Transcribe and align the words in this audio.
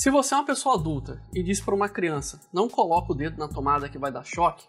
Se 0.00 0.10
você 0.10 0.32
é 0.32 0.38
uma 0.38 0.46
pessoa 0.46 0.76
adulta 0.76 1.22
e 1.30 1.42
diz 1.42 1.60
para 1.60 1.74
uma 1.74 1.86
criança, 1.86 2.40
não 2.54 2.70
coloca 2.70 3.12
o 3.12 3.14
dedo 3.14 3.36
na 3.36 3.46
tomada 3.46 3.86
que 3.86 3.98
vai 3.98 4.10
dar 4.10 4.24
choque, 4.24 4.66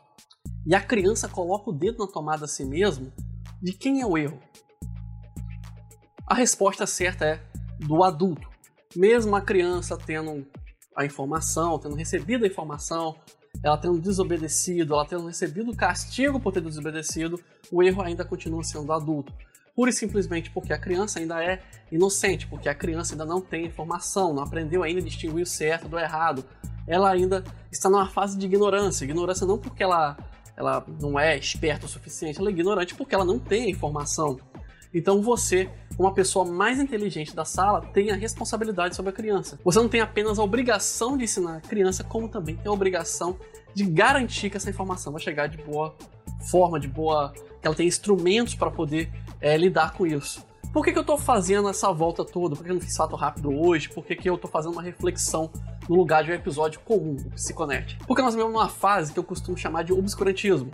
e 0.66 0.76
a 0.76 0.82
criança 0.82 1.30
coloca 1.30 1.70
o 1.70 1.74
dedo 1.74 2.00
na 2.00 2.12
tomada 2.12 2.44
a 2.44 2.48
si 2.50 2.66
mesmo, 2.66 3.14
de 3.62 3.72
quem 3.72 4.02
é 4.02 4.06
o 4.06 4.18
erro? 4.18 4.38
A 6.28 6.36
resposta 6.36 6.86
certa 6.86 7.24
é 7.24 7.42
do 7.80 8.04
adulto. 8.04 8.50
Mesmo 8.94 9.34
a 9.34 9.40
criança 9.40 9.98
tendo 9.98 10.46
a 10.94 11.06
informação, 11.06 11.80
tendo 11.80 11.96
recebido 11.96 12.44
a 12.44 12.48
informação, 12.50 13.16
ela 13.64 13.78
tendo 13.78 14.02
desobedecido, 14.02 14.96
ela 14.96 15.06
tendo 15.06 15.28
recebido 15.28 15.72
o 15.72 15.78
castigo 15.78 16.42
por 16.42 16.52
ter 16.52 16.60
desobedecido, 16.60 17.42
o 17.72 17.82
erro 17.82 18.02
ainda 18.02 18.26
continua 18.26 18.66
sendo 18.66 18.88
do 18.88 18.92
adulto. 18.92 19.34
Pura 19.76 19.90
e 19.90 19.94
simplesmente 19.94 20.50
porque 20.52 20.74
a 20.74 20.78
criança 20.78 21.20
ainda 21.20 21.44
é 21.44 21.62
inocente, 21.92 22.48
porque 22.48 22.68
a 22.68 22.76
criança 22.76 23.14
ainda 23.14 23.26
não 23.26 23.42
tem 23.42 23.66
informação, 23.66 24.34
não 24.34 24.44
aprendeu 24.44 24.84
ainda 24.84 25.00
a 25.00 25.04
distinguir 25.04 25.44
o 25.44 25.46
certo 25.46 25.88
do 25.88 25.98
errado. 25.98 26.44
Ela 26.88 27.12
ainda 27.12 27.44
está 27.72 27.90
numa 27.90 28.08
fase 28.08 28.38
de 28.38 28.46
ignorância. 28.46 29.06
Ignorância 29.06 29.46
não 29.48 29.58
porque 29.58 29.84
ela, 29.84 30.18
ela 30.58 30.86
não 31.00 31.20
é 31.20 31.38
esperta 31.38 31.86
o 31.86 31.90
suficiente, 31.90 32.40
ela 32.40 32.50
é 32.50 32.52
ignorante 32.52 32.96
porque 32.96 33.16
ela 33.16 33.26
não 33.26 33.40
tem 33.40 33.70
informação. 33.70 34.40
Então 34.94 35.22
você, 35.22 35.70
como 35.96 36.10
a 36.10 36.14
pessoa 36.14 36.46
mais 36.46 36.80
inteligente 36.80 37.36
da 37.36 37.46
sala, 37.46 37.82
tem 37.94 38.12
a 38.12 38.16
responsabilidade 38.16 38.96
sobre 38.96 39.12
a 39.12 39.14
criança. 39.14 39.58
Você 39.64 39.80
não 39.80 39.88
tem 39.88 40.02
apenas 40.02 40.38
a 40.38 40.44
obrigação 40.44 41.18
de 41.18 41.24
ensinar 41.24 41.58
a 41.58 41.62
criança, 41.62 42.04
como 42.04 42.28
também 42.28 42.58
tem 42.58 42.68
a 42.68 42.74
obrigação 42.74 43.38
de 43.74 43.86
garantir 43.86 44.50
que 44.50 44.58
essa 44.58 44.70
informação 44.70 45.14
vai 45.14 45.22
chegar 45.22 45.48
de 45.48 45.58
boa 45.58 45.96
forma, 46.50 46.80
de 46.80 46.88
boa. 46.88 47.34
Que 47.62 47.68
ela 47.68 47.76
tem 47.76 47.88
instrumentos 47.88 48.56
para 48.56 48.72
poder 48.72 49.12
é, 49.40 49.56
lidar 49.56 49.94
com 49.94 50.06
isso. 50.06 50.44
Por 50.74 50.86
que, 50.86 50.92
que 50.94 50.98
eu 50.98 51.02
estou 51.02 51.18
fazendo 51.18 51.68
essa 51.68 51.92
volta 51.92 52.24
toda? 52.24 52.56
Por 52.56 52.64
que 52.64 52.72
eu 52.72 52.76
não 52.76 52.82
fiz 52.82 52.96
fato 52.96 53.16
rápido 53.16 53.52
hoje? 53.52 53.90
Por 53.90 54.06
que, 54.06 54.16
que 54.16 54.30
eu 54.30 54.36
estou 54.36 54.50
fazendo 54.50 54.72
uma 54.72 54.82
reflexão 54.82 55.52
no 55.88 55.96
lugar 55.96 56.24
de 56.24 56.32
um 56.32 56.34
episódio 56.34 56.80
comum, 56.80 57.18
o 57.26 57.32
Psiconete? 57.32 57.98
Porque 58.08 58.22
nós 58.22 58.34
vivemos 58.34 58.54
numa 58.54 58.70
fase 58.70 59.12
que 59.12 59.20
eu 59.20 59.24
costumo 59.24 59.58
chamar 59.58 59.84
de 59.84 59.92
obscurantismo. 59.92 60.72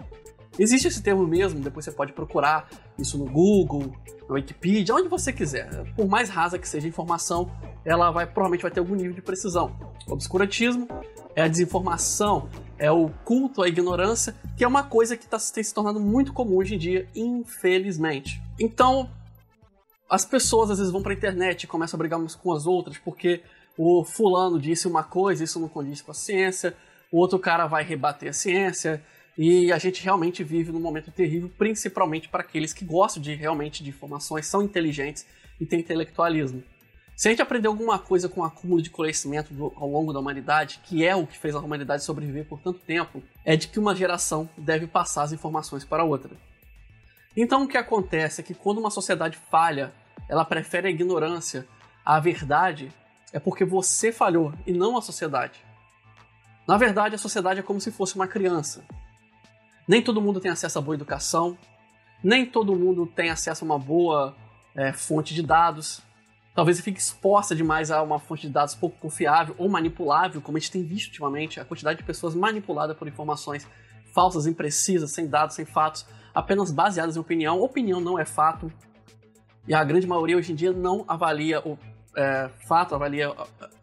Existe 0.59 0.88
esse 0.88 1.02
termo 1.02 1.25
mesmo, 1.25 1.59
depois 1.59 1.84
você 1.86 1.92
pode 1.92 2.14
procurar 2.14 2.70
isso 2.97 3.17
no 3.17 3.25
Google, 3.25 3.92
na 4.28 4.36
Wikipedia, 4.36 4.94
onde 4.94 5.08
você 5.08 5.34
quiser. 5.34 5.69
Por 5.95 6.08
mais 6.08 6.30
rasa 6.30 6.59
que 6.59 6.67
seja 6.67 6.86
a 6.86 6.90
informação, 6.90 7.52
ela 7.84 8.12
vai 8.12 8.25
provavelmente 8.25 8.62
vai 8.62 8.72
ter 8.72 8.80
algum 8.80 8.95
nível 8.95 9.14
de 9.14 9.22
precisão. 9.22 9.75
Obscurantismo 10.08 10.88
é 11.36 11.42
a 11.44 11.47
desinformação, 11.47 12.50
é 12.80 12.92
o 12.92 13.09
culto 13.23 13.61
à 13.61 13.67
ignorância, 13.67 14.36
que 14.56 14.64
é 14.64 14.67
uma 14.67 14.83
coisa 14.83 15.17
que 15.17 15.28
tá, 15.28 15.38
tem 15.53 15.64
se 15.64 15.73
tornado 15.73 16.00
muito 16.00 16.33
comum 16.33 16.58
hoje 16.58 16.75
em 16.75 16.78
dia, 16.78 17.08
infelizmente. 17.16 18.42
Então, 18.59 19.09
as 20.09 20.25
pessoas 20.25 20.72
às 20.72 20.78
vezes 20.78 20.92
vão 20.92 21.02
para 21.02 21.14
a 21.14 21.16
internet 21.16 21.64
e 21.64 21.67
começam 21.67 21.97
a 21.97 22.00
brigar 22.00 22.19
umas 22.19 22.36
com 22.36 22.52
as 22.52 22.66
outras 22.66 22.97
porque 22.97 23.42
o 23.78 24.03
fulano 24.03 24.59
disse 24.59 24.88
uma 24.88 25.03
coisa, 25.03 25.44
isso 25.44 25.59
não 25.59 25.67
condiz 25.67 26.02
com 26.02 26.11
a 26.11 26.14
ciência, 26.14 26.75
o 27.11 27.17
outro 27.17 27.38
cara 27.38 27.67
vai 27.67 27.84
rebater 27.84 28.30
a 28.30 28.34
ciência, 28.34 29.03
e 29.38 29.72
a 29.72 29.78
gente 29.78 30.03
realmente 30.03 30.44
vive 30.44 30.72
num 30.72 30.80
momento 30.80 31.12
terrível, 31.12 31.52
principalmente 31.58 32.28
para 32.28 32.41
aqueles 32.41 32.73
que 32.73 32.84
gostam 32.84 33.22
de 33.22 33.36
realmente 33.36 33.84
de 33.84 33.91
informações, 33.91 34.47
são 34.47 34.64
inteligentes 34.64 35.28
e 35.62 35.66
têm 35.66 35.80
intelectualismo. 35.80 36.64
Se 37.18 37.28
a 37.28 37.32
gente 37.32 37.42
aprender 37.42 37.68
alguma 37.68 37.98
coisa 37.98 38.30
com 38.30 38.42
o 38.42 38.44
acúmulo 38.44 38.80
de 38.80 38.92
conhecimento 38.92 39.52
do, 39.52 39.73
ao 39.76 39.90
longo 39.90 40.14
da 40.14 40.20
humanidade, 40.20 40.80
que 40.84 41.04
é 41.04 41.16
o 41.16 41.26
que 41.26 41.36
fez 41.36 41.56
a 41.56 41.59
humanidade 41.59 42.04
sobreviver 42.04 42.46
por 42.46 42.59
tanto 42.59 42.78
tempo, 42.78 43.24
é 43.44 43.56
de 43.56 43.70
que 43.70 43.80
uma 43.80 43.96
geração 43.96 44.48
deve 44.56 44.86
passar 44.86 45.24
as 45.24 45.32
informações 45.32 45.84
para 45.84 46.04
outra. 46.04 46.30
Então 47.36 47.64
o 47.64 47.68
que 47.68 47.76
acontece 47.76 48.42
é 48.42 48.44
que 48.44 48.54
quando 48.54 48.78
uma 48.78 48.92
sociedade 48.92 49.36
falha, 49.50 49.92
ela 50.30 50.46
prefere 50.46 50.90
a 50.90 50.92
ignorância 50.92 51.68
à 52.06 52.20
verdade, 52.20 52.94
é 53.34 53.40
porque 53.40 53.66
você 53.66 54.12
falhou 54.12 54.54
e 54.68 54.72
não 54.72 54.96
a 54.96 55.02
sociedade. 55.02 55.59
Na 56.68 56.78
verdade, 56.78 57.16
a 57.16 57.18
sociedade 57.18 57.62
é 57.62 57.64
como 57.64 57.81
se 57.81 57.92
fosse 57.92 58.14
uma 58.14 58.28
criança. 58.28 58.86
Nem 59.88 60.04
todo 60.04 60.22
mundo 60.22 60.40
tem 60.40 60.52
acesso 60.52 60.78
a 60.78 60.81
boa 60.84 60.94
educação, 60.94 61.58
nem 62.24 62.46
todo 62.46 62.75
mundo 62.75 63.08
tem 63.08 63.31
acesso 63.31 63.64
a 63.64 63.66
uma 63.66 63.80
boa 63.80 64.36
é, 64.75 64.94
fonte 64.94 65.34
de 65.34 65.41
dados. 65.41 66.06
Talvez 66.57 66.81
fique 66.81 67.00
exposta 67.00 67.56
demais 67.56 67.91
a 67.91 68.01
uma 68.01 68.18
fonte 68.18 68.47
de 68.47 68.50
dados 68.51 68.73
pouco 68.73 68.97
confiável 68.97 69.53
ou 69.59 69.69
manipulável, 69.69 70.41
como 70.41 70.57
a 70.57 70.59
gente 70.59 70.72
tem 70.72 70.84
visto 70.84 71.09
ultimamente, 71.09 71.59
a 71.59 71.66
quantidade 71.66 72.00
de 72.00 72.03
pessoas 72.03 72.34
manipuladas 72.34 72.97
por 72.97 73.07
informações 73.07 73.68
falsas, 74.12 74.47
imprecisas, 74.47 75.12
sem 75.12 75.28
dados, 75.28 75.56
sem 75.56 75.66
fatos, 75.66 76.07
apenas 76.34 76.72
baseadas 76.72 77.16
em 77.16 77.19
opinião. 77.19 77.62
Opinião 77.62 78.01
não 78.01 78.17
é 78.17 78.25
fato. 78.25 78.73
E 79.67 79.73
a 79.75 79.84
grande 79.84 80.07
maioria 80.07 80.35
hoje 80.35 80.51
em 80.51 80.56
dia 80.56 80.73
não 80.73 81.06
avalia 81.07 81.59
o 81.59 81.78
é, 82.16 82.50
fato, 82.67 82.96
avalia 82.96 83.31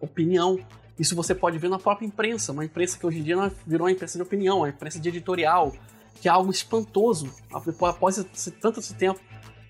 opinião. 0.00 0.58
Isso 0.98 1.14
você 1.14 1.32
pode 1.32 1.56
ver 1.58 1.70
na 1.70 1.78
própria 1.78 2.04
imprensa, 2.04 2.50
uma 2.50 2.64
imprensa 2.64 2.98
que 2.98 3.06
hoje 3.06 3.20
em 3.20 3.22
dia 3.22 3.52
virou 3.64 3.86
uma 3.86 3.92
imprensa 3.92 4.18
de 4.18 4.22
opinião, 4.22 4.58
uma 4.58 4.68
imprensa 4.68 4.98
de 4.98 5.08
editorial, 5.08 5.72
que 6.20 6.26
é 6.26 6.30
algo 6.32 6.50
espantoso. 6.50 7.32
Após 7.52 8.16
tanto 8.60 8.80
esse 8.80 8.94
tempo, 8.94 9.20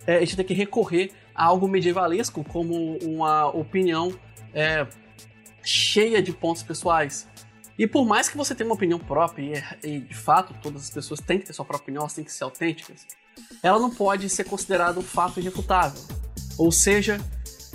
é, 0.07 0.17
a 0.17 0.21
gente 0.21 0.37
tem 0.37 0.47
que 0.47 0.55
recorrer 0.55 1.13
algo 1.35 1.67
medievalesco 1.67 2.45
como 2.45 2.97
uma 2.99 3.49
opinião 3.49 4.15
é, 4.53 4.87
cheia 5.63 6.23
de 6.23 6.33
pontos 6.33 6.63
pessoais. 6.63 7.27
E 7.77 7.87
por 7.87 8.07
mais 8.07 8.29
que 8.29 8.37
você 8.37 8.55
tenha 8.55 8.69
uma 8.69 8.77
opinião 8.77 8.99
própria, 8.99 9.77
e, 9.83 9.99
de 9.99 10.15
fato 10.15 10.55
todas 10.63 10.85
as 10.85 10.91
pessoas 10.91 11.21
têm 11.21 11.39
que 11.39 11.47
ter 11.47 11.53
sua 11.53 11.65
própria 11.65 11.83
opinião, 11.85 12.03
elas 12.03 12.15
têm 12.15 12.25
que 12.25 12.33
ser 12.33 12.45
autênticas, 12.45 13.07
ela 13.63 13.79
não 13.81 13.91
pode 13.91 14.29
ser 14.29 14.45
considerada 14.45 14.99
um 15.01 15.03
fato 15.03 15.41
irrefutável. 15.41 16.01
Ou 16.57 16.71
seja, 16.71 17.19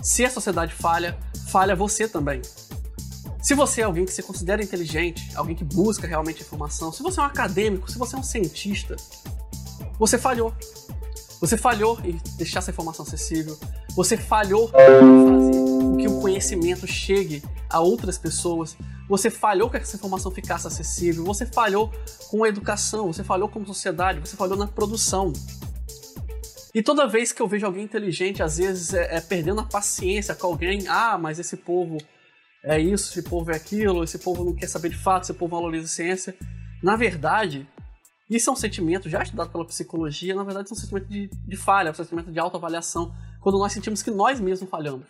se 0.01 0.23
a 0.23 0.29
sociedade 0.29 0.73
falha, 0.73 1.17
falha 1.49 1.75
você 1.75 2.07
também. 2.07 2.41
Se 3.41 3.53
você 3.53 3.81
é 3.81 3.83
alguém 3.83 4.05
que 4.05 4.13
se 4.13 4.23
considera 4.23 4.63
inteligente, 4.63 5.29
alguém 5.35 5.55
que 5.55 5.63
busca 5.63 6.07
realmente 6.07 6.41
informação, 6.41 6.91
se 6.91 7.01
você 7.01 7.19
é 7.19 7.23
um 7.23 7.25
acadêmico, 7.25 7.91
se 7.91 7.97
você 7.97 8.15
é 8.15 8.19
um 8.19 8.23
cientista, 8.23 8.95
você 9.97 10.17
falhou. 10.17 10.53
Você 11.39 11.57
falhou 11.57 11.99
em 12.03 12.19
deixar 12.37 12.59
essa 12.59 12.71
informação 12.71 13.05
acessível. 13.05 13.57
Você 13.95 14.17
falhou 14.17 14.69
em 14.69 14.71
fazer 14.71 15.51
com 15.51 15.97
que 15.97 16.07
o 16.07 16.19
conhecimento 16.19 16.85
chegue 16.85 17.41
a 17.69 17.79
outras 17.79 18.17
pessoas. 18.17 18.75
Você 19.07 19.29
falhou 19.29 19.69
que 19.69 19.77
essa 19.77 19.95
informação 19.95 20.31
ficasse 20.31 20.67
acessível. 20.67 21.23
Você 21.23 21.45
falhou 21.45 21.91
com 22.29 22.43
a 22.43 22.49
educação. 22.49 23.07
Você 23.07 23.23
falhou 23.23 23.47
como 23.47 23.65
sociedade. 23.65 24.19
Você 24.19 24.35
falhou 24.35 24.57
na 24.57 24.67
produção. 24.67 25.31
E 26.73 26.83
toda 26.83 27.07
vez 27.07 27.31
que 27.31 27.41
eu 27.41 27.47
vejo 27.47 27.65
alguém 27.65 27.83
inteligente, 27.83 28.43
às 28.43 28.57
vezes 28.57 28.93
é, 28.93 29.17
é 29.17 29.21
perdendo 29.21 29.61
a 29.61 29.65
paciência 29.65 30.35
com 30.35 30.47
alguém. 30.47 30.87
Ah, 30.87 31.17
mas 31.17 31.39
esse 31.39 31.57
povo 31.57 31.97
é 32.63 32.79
isso, 32.79 33.11
esse 33.11 33.27
povo 33.27 33.51
é 33.51 33.55
aquilo, 33.55 34.03
esse 34.03 34.19
povo 34.19 34.43
não 34.43 34.53
quer 34.53 34.67
saber 34.67 34.89
de 34.89 34.97
fato, 34.97 35.23
esse 35.23 35.33
povo 35.33 35.55
valoriza 35.55 35.85
a 35.85 35.89
ciência. 35.89 36.35
Na 36.83 36.95
verdade, 36.95 37.67
isso 38.29 38.49
é 38.49 38.53
um 38.53 38.55
sentimento 38.55 39.09
já 39.09 39.23
estudado 39.23 39.49
pela 39.49 39.65
psicologia, 39.65 40.35
na 40.35 40.43
verdade 40.43 40.69
é 40.69 40.73
um 40.73 40.75
sentimento 40.75 41.07
de, 41.07 41.29
de 41.29 41.57
falha, 41.57 41.89
é 41.89 41.91
um 41.91 41.95
sentimento 41.95 42.31
de 42.31 42.39
autoavaliação, 42.39 43.13
quando 43.41 43.57
nós 43.57 43.71
sentimos 43.71 44.03
que 44.03 44.11
nós 44.11 44.39
mesmos 44.39 44.69
falhamos. 44.69 45.07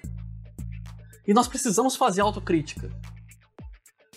E 1.28 1.34
nós 1.34 1.48
precisamos 1.48 1.96
fazer 1.96 2.22
autocrítica. 2.22 2.90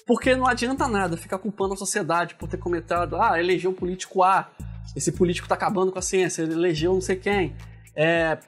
Porque 0.06 0.34
não 0.34 0.46
adianta 0.46 0.86
nada 0.88 1.16
ficar 1.16 1.38
culpando 1.38 1.74
a 1.74 1.76
sociedade 1.76 2.34
por 2.36 2.48
ter 2.48 2.58
comentado, 2.58 3.16
ah, 3.20 3.38
elegeu 3.38 3.70
o 3.70 3.74
político 3.74 4.22
A, 4.22 4.50
esse 4.96 5.12
político 5.12 5.46
está 5.46 5.54
acabando 5.54 5.92
com 5.92 5.98
a 5.98 6.02
ciência, 6.02 6.42
ele 6.42 6.54
elegeu 6.54 6.92
não 6.92 7.00
sei 7.00 7.16
quem, 7.16 7.54
é, 7.94 8.38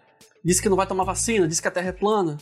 disse 0.45 0.61
que 0.61 0.69
não 0.69 0.77
vai 0.77 0.87
tomar 0.87 1.05
vacina, 1.05 1.49
disse 1.49 1.63
que 1.63 1.69
a 1.69 1.71
Terra 1.71 1.89
é 1.89 1.93
plana. 1.93 2.37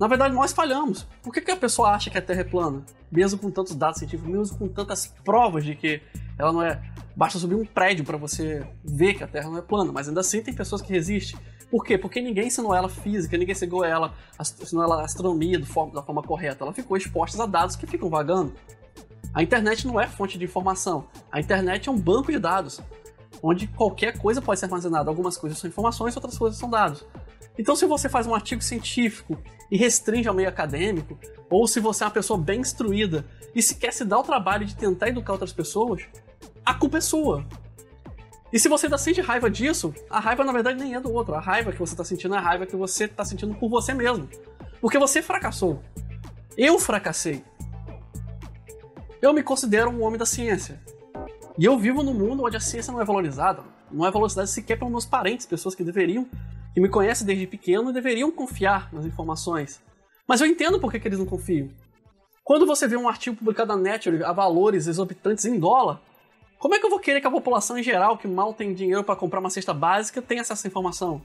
Na 0.00 0.06
verdade, 0.06 0.34
nós 0.34 0.52
falhamos. 0.52 1.06
Por 1.22 1.32
que, 1.32 1.40
que 1.40 1.50
a 1.50 1.56
pessoa 1.56 1.90
acha 1.90 2.08
que 2.08 2.18
a 2.18 2.22
Terra 2.22 2.40
é 2.40 2.44
plana? 2.44 2.84
Mesmo 3.10 3.38
com 3.38 3.50
tantos 3.50 3.74
dados 3.74 3.98
científicos, 3.98 4.32
mesmo 4.32 4.58
com 4.58 4.68
tantas 4.68 5.06
provas 5.24 5.64
de 5.64 5.74
que 5.74 6.00
ela 6.38 6.52
não 6.52 6.62
é. 6.62 6.80
Basta 7.18 7.36
subir 7.36 7.56
um 7.56 7.64
prédio 7.64 8.04
para 8.04 8.16
você 8.16 8.64
ver 8.84 9.14
que 9.14 9.24
a 9.24 9.26
Terra 9.26 9.50
não 9.50 9.58
é 9.58 9.60
plana, 9.60 9.90
mas 9.90 10.06
ainda 10.06 10.20
assim 10.20 10.40
tem 10.40 10.54
pessoas 10.54 10.80
que 10.80 10.92
resistem. 10.92 11.36
Por 11.68 11.84
quê? 11.84 11.98
Porque 11.98 12.20
ninguém 12.20 12.46
ensinou 12.46 12.72
ela 12.72 12.88
física, 12.88 13.36
ninguém 13.36 13.54
ensinou 13.54 13.84
ela, 13.84 14.14
ensinou 14.40 14.84
ela 14.84 15.02
astronomia 15.02 15.58
da 15.58 15.66
forma 15.66 16.22
correta. 16.22 16.62
Ela 16.62 16.72
ficou 16.72 16.96
exposta 16.96 17.42
a 17.42 17.46
dados 17.46 17.74
que 17.74 17.88
ficam 17.88 18.08
vagando. 18.08 18.54
A 19.34 19.42
internet 19.42 19.84
não 19.84 20.00
é 20.00 20.06
fonte 20.06 20.38
de 20.38 20.44
informação. 20.44 21.08
A 21.32 21.40
internet 21.40 21.88
é 21.88 21.92
um 21.92 21.98
banco 21.98 22.30
de 22.30 22.38
dados, 22.38 22.80
onde 23.42 23.66
qualquer 23.66 24.16
coisa 24.16 24.40
pode 24.40 24.60
ser 24.60 24.66
armazenada. 24.66 25.10
Algumas 25.10 25.36
coisas 25.36 25.58
são 25.58 25.66
informações, 25.66 26.14
outras 26.14 26.38
coisas 26.38 26.56
são 26.56 26.70
dados. 26.70 27.04
Então, 27.58 27.74
se 27.74 27.84
você 27.84 28.08
faz 28.08 28.28
um 28.28 28.34
artigo 28.34 28.62
científico 28.62 29.36
e 29.68 29.76
restringe 29.76 30.28
ao 30.28 30.34
meio 30.36 30.48
acadêmico, 30.48 31.18
ou 31.50 31.66
se 31.66 31.80
você 31.80 32.04
é 32.04 32.06
uma 32.06 32.12
pessoa 32.12 32.38
bem 32.38 32.60
instruída 32.60 33.26
e 33.56 33.60
se 33.60 33.74
quer 33.74 33.92
se 33.92 34.04
dar 34.04 34.20
o 34.20 34.22
trabalho 34.22 34.64
de 34.64 34.76
tentar 34.76 35.08
educar 35.08 35.32
outras 35.32 35.52
pessoas, 35.52 36.06
a 36.68 36.74
culpa 36.74 36.98
é 36.98 37.00
sua. 37.00 37.46
E 38.52 38.58
se 38.58 38.68
você 38.68 38.84
ainda 38.84 38.98
sente 38.98 39.22
raiva 39.22 39.48
disso, 39.48 39.94
a 40.10 40.20
raiva 40.20 40.44
na 40.44 40.52
verdade 40.52 40.78
nem 40.78 40.94
é 40.94 41.00
do 41.00 41.10
outro. 41.10 41.34
A 41.34 41.40
raiva 41.40 41.72
que 41.72 41.78
você 41.78 41.94
está 41.94 42.04
sentindo 42.04 42.34
é 42.34 42.38
a 42.38 42.42
raiva 42.42 42.66
que 42.66 42.76
você 42.76 43.04
está 43.06 43.24
sentindo 43.24 43.54
por 43.54 43.70
você 43.70 43.94
mesmo. 43.94 44.28
Porque 44.78 44.98
você 44.98 45.22
fracassou. 45.22 45.82
Eu 46.58 46.78
fracassei. 46.78 47.42
Eu 49.22 49.32
me 49.32 49.42
considero 49.42 49.90
um 49.90 50.02
homem 50.02 50.18
da 50.18 50.26
ciência. 50.26 50.78
E 51.56 51.64
eu 51.64 51.78
vivo 51.78 52.02
num 52.02 52.12
mundo 52.12 52.44
onde 52.44 52.58
a 52.58 52.60
ciência 52.60 52.92
não 52.92 53.00
é 53.00 53.04
valorizada. 53.04 53.62
Não 53.90 54.06
é 54.06 54.10
valorizada 54.10 54.46
sequer 54.46 54.76
pelos 54.76 54.92
meus 54.92 55.06
parentes, 55.06 55.46
pessoas 55.46 55.74
que 55.74 55.82
deveriam 55.82 56.28
que 56.74 56.82
me 56.82 56.90
conhecem 56.90 57.26
desde 57.26 57.46
pequeno 57.46 57.94
deveriam 57.94 58.30
confiar 58.30 58.92
nas 58.92 59.06
informações. 59.06 59.80
Mas 60.26 60.42
eu 60.42 60.46
entendo 60.46 60.78
por 60.78 60.92
que, 60.92 61.00
que 61.00 61.08
eles 61.08 61.18
não 61.18 61.24
confiam. 61.24 61.70
Quando 62.44 62.66
você 62.66 62.86
vê 62.86 62.96
um 62.96 63.08
artigo 63.08 63.36
publicado 63.36 63.74
na 63.74 63.90
Nature 63.92 64.22
a 64.22 64.32
valores 64.32 64.86
exorbitantes 64.86 65.46
em 65.46 65.58
dólar, 65.58 66.02
como 66.58 66.74
é 66.74 66.78
que 66.78 66.86
eu 66.86 66.90
vou 66.90 66.98
querer 66.98 67.20
que 67.20 67.26
a 67.26 67.30
população 67.30 67.78
em 67.78 67.82
geral, 67.82 68.18
que 68.18 68.26
mal 68.26 68.52
tem 68.52 68.74
dinheiro 68.74 69.04
para 69.04 69.14
comprar 69.14 69.40
uma 69.40 69.50
cesta 69.50 69.72
básica, 69.72 70.20
tenha 70.20 70.42
acesso 70.42 70.66
à 70.66 70.68
informação? 70.68 71.22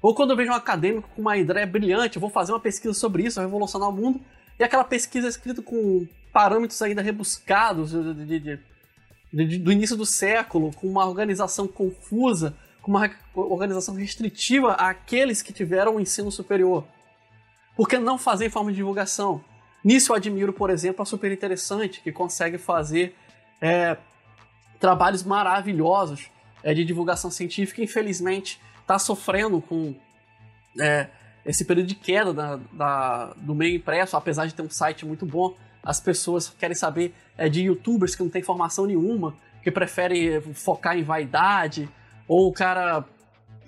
Ou 0.00 0.14
quando 0.14 0.30
eu 0.30 0.36
vejo 0.36 0.52
um 0.52 0.54
acadêmico 0.54 1.08
com 1.14 1.22
uma 1.22 1.36
ideia 1.36 1.66
brilhante, 1.66 2.18
vou 2.18 2.30
fazer 2.30 2.52
uma 2.52 2.60
pesquisa 2.60 2.94
sobre 2.94 3.24
isso, 3.24 3.40
revolucionar 3.40 3.88
o 3.88 3.92
mundo, 3.92 4.20
e 4.58 4.62
aquela 4.62 4.84
pesquisa 4.84 5.26
é 5.26 5.30
escrita 5.30 5.62
com 5.62 6.06
parâmetros 6.32 6.80
ainda 6.82 7.00
rebuscados 7.00 7.90
de, 7.90 8.38
de, 8.40 8.58
de, 9.32 9.58
do 9.58 9.72
início 9.72 9.96
do 9.96 10.06
século, 10.06 10.72
com 10.74 10.86
uma 10.86 11.06
organização 11.06 11.66
confusa, 11.66 12.54
com 12.82 12.90
uma 12.90 13.10
organização 13.34 13.94
restritiva 13.94 14.74
àqueles 14.74 15.42
que 15.42 15.52
tiveram 15.52 15.96
o 15.96 16.00
ensino 16.00 16.30
superior. 16.30 16.84
Por 17.76 17.88
que 17.88 17.98
não 17.98 18.18
fazer 18.18 18.46
em 18.46 18.50
forma 18.50 18.70
de 18.70 18.76
divulgação? 18.76 19.42
Nisso 19.82 20.12
eu 20.12 20.16
admiro, 20.16 20.52
por 20.52 20.70
exemplo, 20.70 21.02
a 21.02 21.04
Super 21.06 21.32
Interessante, 21.32 22.00
que 22.00 22.12
consegue 22.12 22.58
fazer 22.58 23.16
é, 23.60 23.96
trabalhos 24.84 25.22
maravilhosos 25.22 26.30
é, 26.62 26.74
de 26.74 26.84
divulgação 26.84 27.30
científica. 27.30 27.82
Infelizmente, 27.82 28.60
está 28.82 28.98
sofrendo 28.98 29.58
com 29.62 29.94
é, 30.78 31.08
esse 31.42 31.64
período 31.64 31.86
de 31.86 31.94
queda 31.94 32.34
da, 32.34 32.60
da, 32.70 33.24
do 33.34 33.54
meio 33.54 33.76
impresso, 33.76 34.14
apesar 34.14 34.44
de 34.44 34.54
ter 34.54 34.60
um 34.60 34.68
site 34.68 35.06
muito 35.06 35.24
bom. 35.24 35.56
As 35.82 36.00
pessoas 36.00 36.50
querem 36.50 36.76
saber 36.76 37.14
é, 37.38 37.48
de 37.48 37.62
youtubers 37.62 38.14
que 38.14 38.22
não 38.22 38.28
tem 38.28 38.42
informação 38.42 38.84
nenhuma, 38.84 39.34
que 39.62 39.70
preferem 39.70 40.38
focar 40.52 40.98
em 40.98 41.02
vaidade, 41.02 41.88
ou 42.28 42.48
o 42.48 42.52
cara 42.52 43.06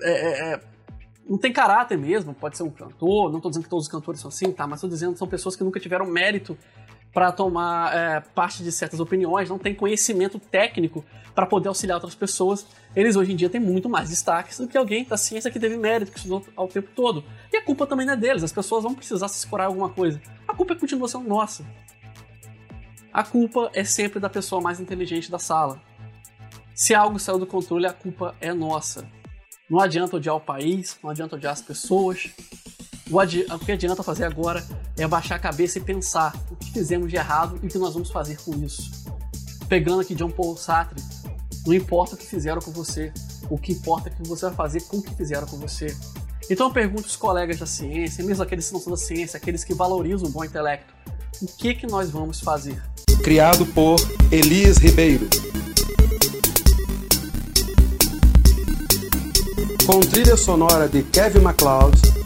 é, 0.02 0.10
é, 0.10 0.52
é 0.52 0.60
não 1.26 1.38
tem 1.38 1.50
caráter 1.50 1.96
mesmo, 1.96 2.34
pode 2.34 2.58
ser 2.58 2.62
um 2.62 2.70
cantor, 2.70 3.30
não 3.30 3.38
estou 3.38 3.50
dizendo 3.50 3.64
que 3.64 3.70
todos 3.70 3.86
os 3.86 3.90
cantores 3.90 4.20
são 4.20 4.28
assim, 4.28 4.52
tá? 4.52 4.66
Mas 4.66 4.80
estou 4.80 4.90
dizendo 4.90 5.14
que 5.14 5.18
são 5.18 5.26
pessoas 5.26 5.56
que 5.56 5.64
nunca 5.64 5.80
tiveram 5.80 6.04
mérito 6.04 6.58
para 7.16 7.32
tomar 7.32 7.96
é, 7.96 8.20
parte 8.20 8.62
de 8.62 8.70
certas 8.70 9.00
opiniões, 9.00 9.48
não 9.48 9.58
tem 9.58 9.74
conhecimento 9.74 10.38
técnico 10.38 11.02
para 11.34 11.46
poder 11.46 11.68
auxiliar 11.68 11.96
outras 11.96 12.14
pessoas. 12.14 12.66
Eles 12.94 13.16
hoje 13.16 13.32
em 13.32 13.36
dia 13.36 13.48
têm 13.48 13.58
muito 13.58 13.88
mais 13.88 14.10
destaques 14.10 14.58
do 14.58 14.68
que 14.68 14.76
alguém 14.76 15.02
da 15.02 15.16
ciência 15.16 15.50
que 15.50 15.58
teve 15.58 15.78
mérito, 15.78 16.12
que 16.12 16.18
estudou 16.18 16.44
ao 16.54 16.68
tempo 16.68 16.90
todo. 16.94 17.24
E 17.50 17.56
a 17.56 17.62
culpa 17.64 17.86
também 17.86 18.04
não 18.04 18.12
é 18.12 18.16
deles, 18.18 18.44
as 18.44 18.52
pessoas 18.52 18.82
vão 18.82 18.94
precisar 18.94 19.28
se 19.28 19.38
escorar 19.38 19.68
alguma 19.68 19.88
coisa. 19.88 20.20
A 20.46 20.52
culpa 20.52 20.76
continua 20.76 21.08
sendo 21.08 21.26
nossa. 21.26 21.64
A 23.10 23.24
culpa 23.24 23.70
é 23.72 23.82
sempre 23.82 24.20
da 24.20 24.28
pessoa 24.28 24.60
mais 24.60 24.78
inteligente 24.78 25.30
da 25.30 25.38
sala. 25.38 25.80
Se 26.74 26.94
algo 26.94 27.18
saiu 27.18 27.38
do 27.38 27.46
controle, 27.46 27.86
a 27.86 27.94
culpa 27.94 28.34
é 28.42 28.52
nossa. 28.52 29.08
Não 29.70 29.80
adianta 29.80 30.16
odiar 30.16 30.36
o 30.36 30.40
país, 30.40 30.98
não 31.02 31.08
adianta 31.08 31.34
odiar 31.34 31.54
as 31.54 31.62
pessoas. 31.62 32.28
O, 33.10 33.58
que 33.58 33.72
adianta 33.72 34.02
fazer 34.02 34.24
agora 34.24 34.66
é 34.96 35.04
abaixar 35.04 35.36
a 35.36 35.40
cabeça 35.40 35.78
e 35.78 35.80
pensar 35.80 36.34
o 36.50 36.56
que 36.56 36.72
fizemos 36.72 37.08
de 37.08 37.16
errado 37.16 37.58
e 37.62 37.66
o 37.66 37.68
que 37.68 37.78
nós 37.78 37.94
vamos 37.94 38.10
fazer 38.10 38.36
com 38.42 38.52
isso. 38.64 38.90
Pegando 39.68 40.00
aqui 40.00 40.14
John 40.14 40.30
Paul 40.30 40.56
Sartre, 40.56 41.02
não 41.66 41.74
importa 41.74 42.14
o 42.14 42.18
que 42.18 42.26
fizeram 42.26 42.60
com 42.60 42.72
você, 42.72 43.12
o 43.48 43.56
que 43.56 43.72
importa 43.72 44.08
é 44.08 44.12
o 44.12 44.16
que 44.16 44.28
você 44.28 44.46
vai 44.46 44.54
fazer 44.54 44.80
com 44.82 44.98
o 44.98 45.02
que 45.02 45.14
fizeram 45.14 45.46
com 45.46 45.56
você. 45.56 45.96
Então 46.50 46.66
eu 46.66 46.72
pergunto 46.72 47.04
aos 47.04 47.16
colegas 47.16 47.58
da 47.58 47.66
ciência, 47.66 48.24
mesmo 48.24 48.42
aqueles 48.42 48.66
que 48.68 48.74
não 48.74 48.80
são 48.80 48.92
da 48.92 48.96
ciência, 48.96 49.36
aqueles 49.36 49.62
que 49.64 49.74
valorizam 49.74 50.28
o 50.28 50.32
bom 50.32 50.44
intelecto, 50.44 50.92
o 51.40 51.46
que 51.46 51.74
que 51.74 51.86
nós 51.86 52.10
vamos 52.10 52.40
fazer? 52.40 52.82
Criado 53.22 53.66
por 53.66 53.96
Elias 54.30 54.78
Ribeiro. 54.78 55.28
com 59.86 60.00
trilha 60.00 60.36
sonora 60.36 60.88
de 60.88 61.04
Kevin 61.04 61.38
MacLeod. 61.38 62.25